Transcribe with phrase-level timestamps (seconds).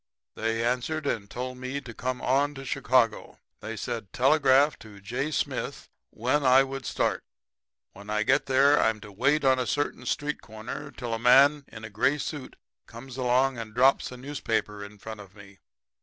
[0.33, 3.37] They answered and told me to come on to Chicago.
[3.59, 5.29] They said telegraph to J.
[5.29, 7.23] Smith when I would start.
[7.93, 11.65] When I get there I'm to wait on a certain street corner till a man
[11.67, 12.55] in a gray suit
[12.87, 15.59] comes along and drops a newspaper in front of me.